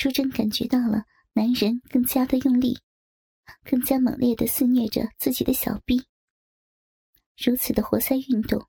[0.00, 2.78] 淑贞感觉到了男人更加的用力，
[3.64, 6.06] 更加猛烈的肆虐着自己的小臂。
[7.36, 8.64] 如此的活塞运动，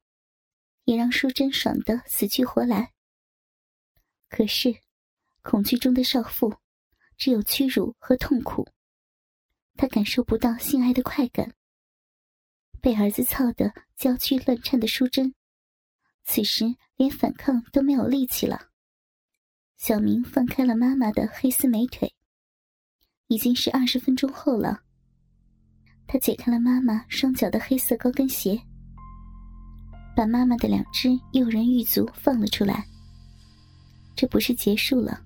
[0.85, 2.93] 也让淑贞爽得死去活来。
[4.27, 4.75] 可是，
[5.43, 6.51] 恐惧中的少妇
[7.15, 8.67] 只有屈辱和痛苦，
[9.75, 11.53] 她感受不到性爱的快感。
[12.81, 15.35] 被儿子操得娇躯乱颤的淑贞，
[16.23, 18.68] 此时连反抗都没有力气了。
[19.79, 22.13] 小明放开了妈妈的黑丝美腿，
[23.27, 24.81] 已经是二十分钟后了。
[26.05, 28.61] 他解开了妈妈双脚的黑色高跟鞋，
[30.15, 32.85] 把妈妈的两只诱人玉足放了出来。
[34.17, 35.21] 这不是结束了，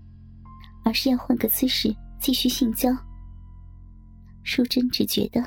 [0.86, 2.96] 而是要换个姿势继续性交。
[4.44, 5.44] 淑贞只觉得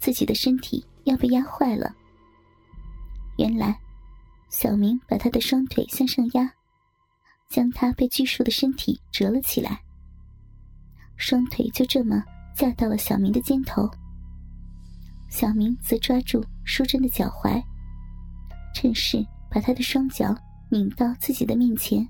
[0.00, 0.84] 自己的身体。
[1.06, 1.94] 要被压坏了。
[3.38, 3.78] 原来，
[4.50, 6.52] 小明把他的双腿向上压，
[7.48, 9.80] 将他被拘束的身体折了起来。
[11.16, 12.22] 双腿就这么
[12.54, 13.90] 架到了小明的肩头。
[15.28, 17.62] 小明则抓住淑贞的脚踝，
[18.74, 20.36] 趁势把她的双脚
[20.70, 22.06] 拧到自己的面前。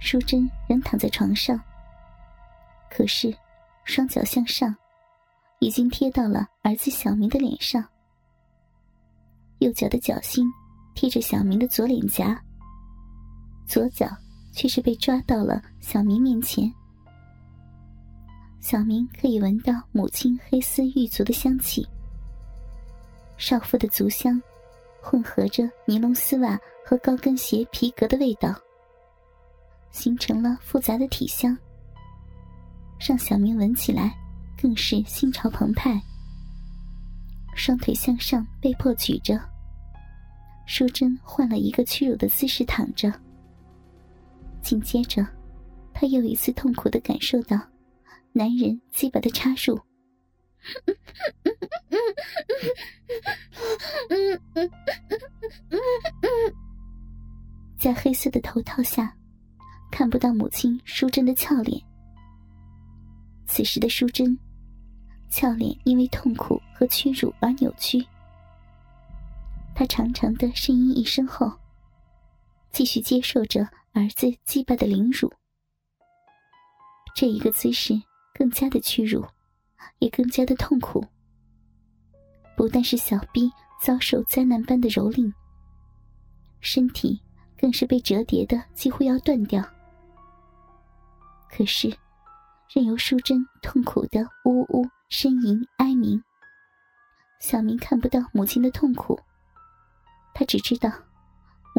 [0.00, 1.60] 淑贞仍躺在床上，
[2.90, 3.34] 可是
[3.84, 4.74] 双脚向上。
[5.62, 7.86] 已经贴到了儿子小明的脸上，
[9.58, 10.50] 右脚的脚心
[10.94, 12.42] 贴着小明的左脸颊，
[13.70, 14.10] 左脚
[14.50, 16.68] 却是被抓到了小明面前。
[18.58, 21.86] 小明可以闻到母亲黑丝玉足的香气，
[23.38, 24.42] 少妇的足香
[25.00, 28.52] 混合着尼龙丝袜和高跟鞋皮革的味道，
[29.92, 31.56] 形成了复杂的体香，
[32.98, 34.12] 让小明闻起来。
[34.60, 35.98] 更是心潮澎湃，
[37.54, 39.40] 双腿向上被迫举着。
[40.66, 43.10] 淑贞换了一个屈辱的姿势躺着。
[44.62, 45.26] 紧接着，
[45.92, 47.60] 她又一次痛苦的感受到
[48.32, 49.80] 男人鸡巴的插入。
[57.78, 59.16] 在黑色的头套下，
[59.90, 61.80] 看不到母亲淑贞的俏脸。
[63.46, 64.38] 此时的淑贞。
[65.32, 68.04] 俏脸因为痛苦和屈辱而扭曲，
[69.76, 71.48] 他长长的呻吟一声后，
[72.72, 75.32] 继续接受着儿子祭拜的凌辱。
[77.14, 77.94] 这一个姿势
[78.34, 79.26] 更加的屈辱，
[79.98, 81.04] 也更加的痛苦。
[82.56, 83.50] 不但是小臂
[83.80, 85.32] 遭受灾难般的蹂躏，
[86.60, 87.20] 身体
[87.58, 89.62] 更是被折叠的几乎要断掉。
[91.50, 91.88] 可是，
[92.72, 94.86] 任由淑贞痛苦的呜呜。
[95.10, 96.22] 呻吟哀鸣。
[97.40, 99.18] 小明看不到母亲的痛苦，
[100.32, 100.88] 他只知道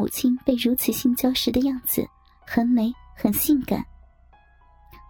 [0.01, 2.03] 母亲被如此性交时的样子
[2.43, 3.85] 很美很性感，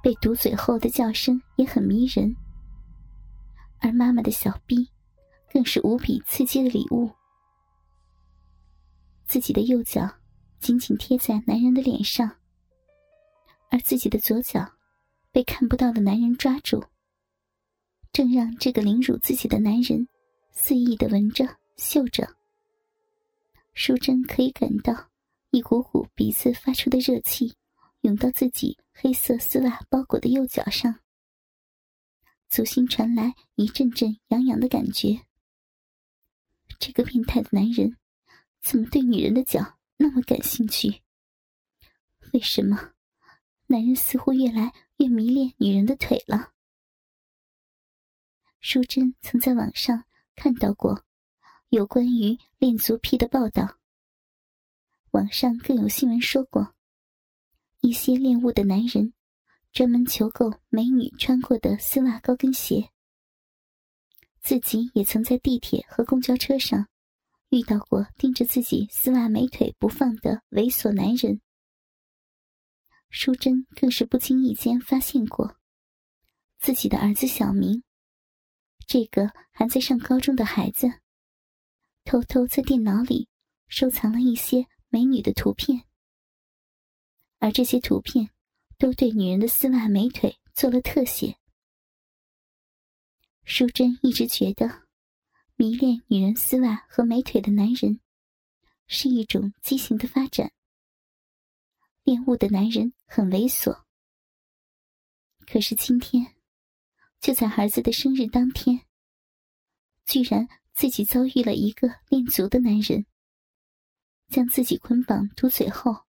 [0.03, 2.35] 被堵嘴后的叫声也很迷人，
[3.79, 4.85] 而妈妈的小臂
[5.50, 7.09] 更是无比刺激的礼物。
[9.24, 10.13] 自己的右脚
[10.59, 12.29] 紧紧贴在男人的脸上，
[13.69, 14.69] 而自己的左脚
[15.31, 16.84] 被看不到的男人抓住。
[18.12, 20.06] 正让这个凌辱自己的男人
[20.52, 21.47] 肆意的闻着、
[21.78, 22.41] 嗅着。
[23.73, 25.09] 淑贞可以感到
[25.49, 27.55] 一股股鼻子发出的热气
[28.01, 30.99] 涌到自己黑色丝袜包裹的右脚上，
[32.49, 35.25] 足心传来一阵阵痒痒的感觉。
[36.79, 37.97] 这个变态的男人
[38.61, 41.01] 怎么对女人的脚那么感兴趣？
[42.33, 42.93] 为什么
[43.67, 46.53] 男人似乎越来越迷恋女人的腿了？
[48.59, 50.05] 淑贞曾在网上
[50.35, 51.03] 看到过
[51.71, 53.77] 有关于恋足癖的报道。
[55.11, 56.75] 网上更有新闻说过，
[57.79, 59.13] 一些恋物的男人
[59.71, 62.89] 专门求购美女穿过的丝袜高跟鞋。
[64.41, 66.89] 自己也曾在地铁和公交车上
[67.51, 71.39] 遇到过盯着自己丝袜美腿不放的猥琐男人。
[73.09, 75.55] 淑贞更是不经意间发现过，
[76.59, 77.81] 自己的儿子小明。
[78.85, 80.91] 这个还在上高中的孩子，
[82.03, 83.27] 偷偷在电脑里
[83.67, 85.83] 收藏了一些美女的图片，
[87.39, 88.29] 而这些图片
[88.77, 91.37] 都对女人的丝袜美腿做了特写。
[93.43, 94.87] 淑贞一直觉得，
[95.55, 97.99] 迷恋女人丝袜和美腿的男人
[98.87, 100.51] 是一种畸形的发展，
[102.03, 103.83] 恋物的男人很猥琐。
[105.45, 106.35] 可是今天。
[107.21, 108.87] 就在儿子的生日当天，
[110.05, 110.47] 居然
[110.81, 113.05] 自己遭遇了一个恋足的男人，
[114.29, 116.07] 将自己捆绑堵嘴后，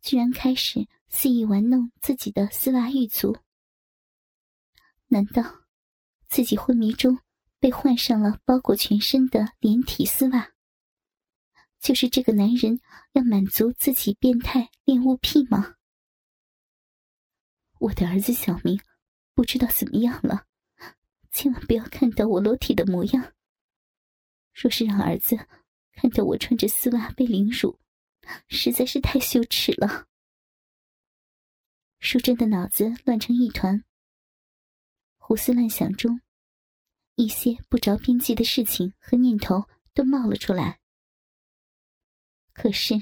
[0.00, 3.36] 居然开始肆意玩弄自己的丝袜玉足。
[5.08, 5.42] 难道
[6.28, 7.18] 自己昏迷中
[7.58, 10.52] 被换上了包裹全身的连体丝袜？
[11.80, 12.78] 就是这个男人
[13.14, 15.74] 要满足自己变态恋物癖吗？
[17.80, 18.80] 我的儿子小明
[19.34, 20.46] 不知道怎么样了，
[21.32, 23.32] 千万不要看到我裸体的模样。
[24.60, 25.36] 若是让儿子
[25.92, 27.78] 看到我穿着丝袜被凌辱，
[28.48, 30.08] 实在是太羞耻了。
[32.00, 33.84] 淑珍的脑子乱成一团，
[35.16, 36.20] 胡思乱想中，
[37.14, 40.80] 一些不着边际的事情和念头都冒了出来。
[42.52, 42.94] 可是，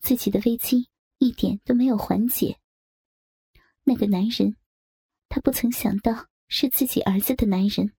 [0.00, 0.88] 自己的危机
[1.18, 2.58] 一点都没有缓解。
[3.84, 4.56] 那个男人，
[5.28, 7.92] 他不曾想到是自己儿子的男人，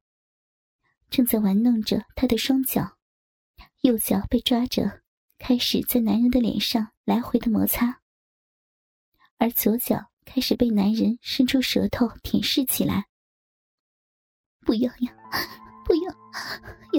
[1.13, 2.97] 正在玩弄着他的双脚，
[3.81, 5.03] 右脚被抓着，
[5.37, 7.99] 开始在男人的脸上来回的摩擦，
[9.37, 13.05] 而左脚开始被男人伸出舌头舔舐起来。
[14.61, 15.13] 不要呀，
[15.85, 16.11] 不要，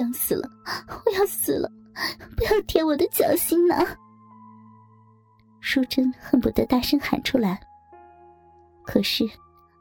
[0.01, 0.49] 要死了，
[1.05, 1.69] 我要死了，
[2.37, 3.85] 不要舔我的脚心呐！
[5.61, 7.61] 淑珍恨不得大声喊出来。
[8.85, 9.25] 可是，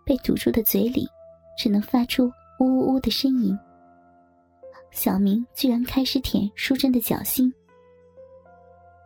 [0.04, 1.08] 被堵住的嘴里，
[1.56, 2.26] 只能发出
[2.60, 3.56] 呜呜呜的呻吟。
[4.92, 7.54] 小明居然开始舔淑珍的脚心，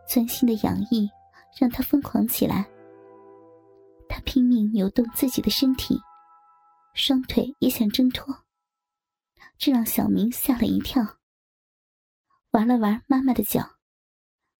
[0.08, 1.08] 钻心的痒意
[1.58, 2.68] 让他疯狂起来。
[4.08, 5.98] 他拼命扭动自己的身体，
[6.94, 8.34] 双腿也想挣脱，
[9.56, 11.18] 这让小明吓了一跳。
[12.50, 13.76] 玩了玩妈妈的脚，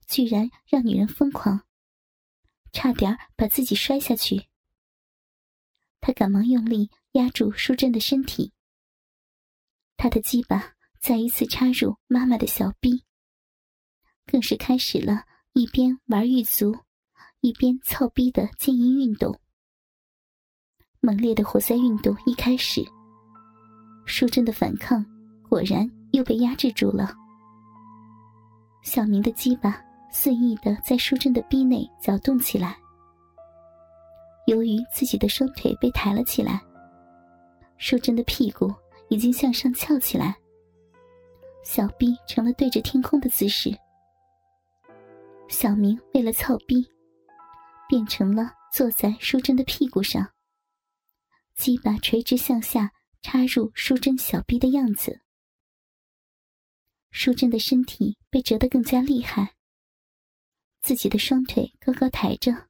[0.06, 1.62] 居然让女人疯狂，
[2.72, 4.49] 差点把自己摔下去。
[6.00, 8.52] 他赶忙用力压住淑珍的身体，
[9.96, 13.04] 他的鸡巴再一次插入妈妈的小臂，
[14.26, 16.76] 更是开始了一边玩玉足，
[17.40, 19.38] 一边操逼的奸淫运动。
[21.00, 22.84] 猛烈的活塞运动一开始，
[24.04, 25.04] 淑珍的反抗
[25.48, 27.14] 果然又被压制住了。
[28.82, 29.80] 小明的鸡巴
[30.10, 32.76] 肆意的在淑珍的逼内搅动起来。
[34.46, 36.60] 由于自己的双腿被抬了起来，
[37.76, 38.72] 淑珍的屁股
[39.10, 40.34] 已经向上翘起来，
[41.70, 43.70] 小臂成了对着天空的姿势。
[45.50, 46.82] 小明为了操逼，
[47.87, 50.32] 变成了坐在淑珍的屁股上，
[51.56, 55.20] 鸡巴垂直向下插入淑珍小臂的样子。
[57.11, 59.55] 淑珍的身体被折得更加厉害，
[60.81, 62.69] 自己的双腿高高抬着。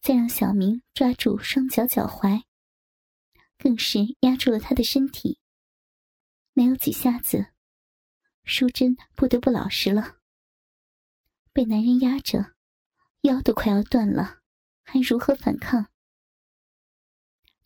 [0.00, 2.44] 再让小明抓住双脚脚踝，
[3.58, 5.38] 更是压住了他的身体。
[6.54, 7.52] 没有几下子，
[8.44, 10.18] 淑珍不得不老实了。
[11.52, 12.54] 被男人压着，
[13.22, 14.40] 腰都快要断了，
[14.82, 15.86] 还如何反抗？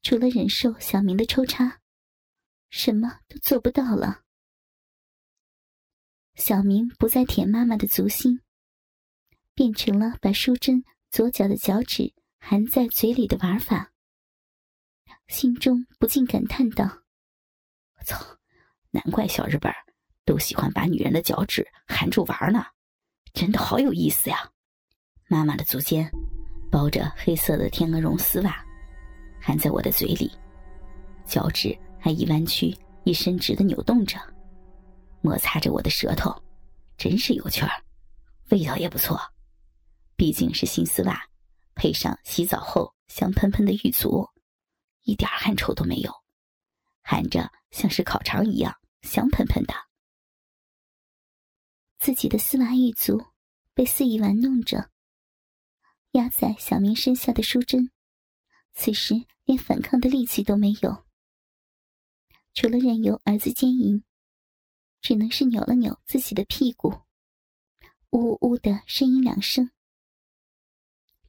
[0.02, 1.80] 除了忍受小明的抽插，
[2.70, 4.22] 什么都做不到了。
[6.34, 8.40] 小明不再舔妈妈的足心，
[9.54, 12.14] 变成了把淑珍左脚的脚趾。
[12.46, 13.94] 含在嘴里的玩法，
[15.28, 16.84] 心中不禁感叹道
[17.96, 18.38] ：“我操，
[18.90, 19.72] 难怪小日本
[20.24, 22.64] 都喜欢把女人的脚趾含住玩呢，
[23.32, 24.38] 真的好有意思呀！”
[25.28, 26.10] 妈妈的足尖
[26.70, 28.64] 包着黑色的天鹅绒丝袜，
[29.40, 30.30] 含在我的嘴里，
[31.26, 34.18] 脚趾还一弯曲一伸直的扭动着，
[35.20, 36.34] 摩擦着我的舌头，
[36.96, 37.70] 真是有趣儿，
[38.50, 39.20] 味道也不错，
[40.16, 41.22] 毕竟是新丝袜。
[41.74, 44.28] 配上洗澡后香喷喷的玉足，
[45.02, 46.12] 一点汗臭都没有，
[47.02, 49.74] 含着像是烤肠一样香喷喷的。
[52.04, 53.24] 自己的丝袜玉足
[53.72, 54.90] 被肆意玩弄着，
[56.10, 57.90] 压在小明身下的淑珍，
[58.74, 61.06] 此时连反抗的力气都没有，
[62.52, 64.04] 除了任由儿子奸淫，
[65.00, 66.90] 只能是扭了扭自己的屁股，
[68.10, 69.70] 呜呜呜的呻吟两声。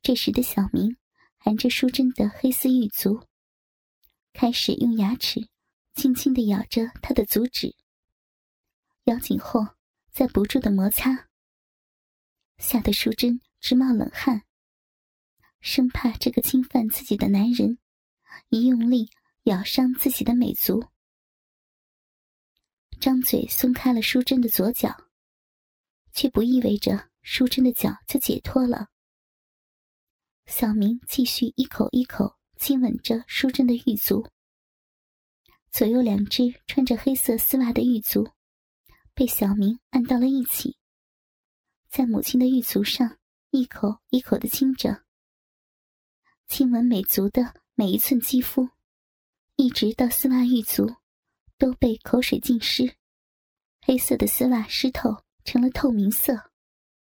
[0.01, 0.97] 这时的小明
[1.37, 3.25] 含着淑珍的黑丝玉足，
[4.33, 5.47] 开始用牙齿
[5.93, 7.73] 轻轻的咬着她的足趾，
[9.05, 9.65] 咬紧后
[10.15, 11.27] 在不住的摩擦，
[12.57, 14.45] 吓得淑珍直冒冷汗，
[15.59, 17.77] 生怕这个侵犯自己的男人
[18.47, 19.09] 一用力
[19.43, 20.85] 咬伤自己的美足，
[23.01, 24.95] 张嘴松开了淑珍的左脚，
[26.13, 28.87] 却不意味着淑珍的脚就解脱了。
[30.45, 34.25] 小明继续一口一口亲吻着淑珍的玉足，
[35.71, 38.31] 左右两只穿着黑色丝袜的玉足
[39.15, 40.77] 被小明按到了一起，
[41.89, 43.17] 在母亲的玉足上
[43.49, 45.05] 一口一口的亲着。
[46.47, 48.69] 亲吻美足的每一寸肌肤，
[49.55, 50.95] 一直到丝袜玉足
[51.57, 52.97] 都被口水浸湿，
[53.81, 56.51] 黑色的丝袜湿透成了透明色。